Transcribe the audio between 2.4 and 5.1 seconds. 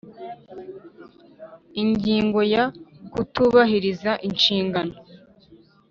ya kutubahiriza inshingano